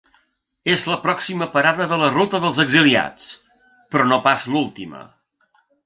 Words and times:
És 0.75 0.85
la 0.91 0.97
pròxima 1.03 1.47
parada 1.57 1.87
de 1.93 2.01
la 2.05 2.09
ruta 2.15 2.41
dels 2.47 2.57
exiliats, 2.65 3.31
però 3.93 4.09
no 4.15 4.23
pas 4.31 4.51
l’última. 4.55 5.05